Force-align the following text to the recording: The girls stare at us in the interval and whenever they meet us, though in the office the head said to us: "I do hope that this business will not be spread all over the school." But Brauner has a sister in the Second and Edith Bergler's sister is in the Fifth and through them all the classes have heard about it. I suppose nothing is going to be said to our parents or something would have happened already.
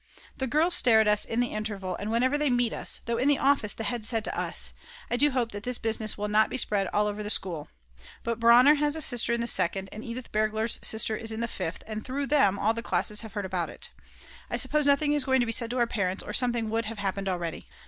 The 0.37 0.47
girls 0.47 0.73
stare 0.73 0.99
at 0.99 1.07
us 1.07 1.25
in 1.25 1.41
the 1.41 1.53
interval 1.53 1.95
and 1.95 2.09
whenever 2.09 2.35
they 2.35 2.49
meet 2.49 2.73
us, 2.73 3.01
though 3.05 3.19
in 3.19 3.27
the 3.27 3.37
office 3.37 3.73
the 3.75 3.83
head 3.83 4.03
said 4.03 4.23
to 4.23 4.35
us: 4.35 4.73
"I 5.11 5.15
do 5.15 5.29
hope 5.29 5.51
that 5.51 5.61
this 5.61 5.77
business 5.77 6.17
will 6.17 6.27
not 6.27 6.49
be 6.49 6.57
spread 6.57 6.87
all 6.87 7.05
over 7.05 7.21
the 7.21 7.29
school." 7.29 7.69
But 8.23 8.39
Brauner 8.39 8.73
has 8.77 8.95
a 8.95 8.99
sister 9.01 9.31
in 9.31 9.41
the 9.41 9.45
Second 9.45 9.89
and 9.91 10.03
Edith 10.03 10.31
Bergler's 10.31 10.79
sister 10.81 11.15
is 11.15 11.31
in 11.31 11.39
the 11.39 11.47
Fifth 11.47 11.83
and 11.85 12.03
through 12.03 12.25
them 12.25 12.57
all 12.57 12.73
the 12.73 12.81
classes 12.81 13.21
have 13.21 13.33
heard 13.33 13.45
about 13.45 13.69
it. 13.69 13.91
I 14.49 14.57
suppose 14.57 14.87
nothing 14.87 15.13
is 15.13 15.23
going 15.25 15.39
to 15.39 15.45
be 15.45 15.51
said 15.51 15.69
to 15.69 15.77
our 15.77 15.85
parents 15.85 16.23
or 16.23 16.33
something 16.33 16.71
would 16.71 16.85
have 16.85 16.97
happened 16.97 17.29
already. 17.29 17.67